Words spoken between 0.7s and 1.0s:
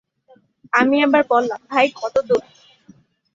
আমি